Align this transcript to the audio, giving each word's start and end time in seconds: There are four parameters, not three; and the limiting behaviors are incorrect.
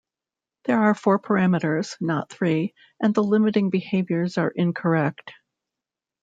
There 0.63 0.79
are 0.79 0.95
four 0.95 1.19
parameters, 1.19 1.95
not 2.01 2.31
three; 2.31 2.73
and 2.99 3.13
the 3.13 3.21
limiting 3.23 3.69
behaviors 3.69 4.35
are 4.39 4.49
incorrect. 4.49 5.31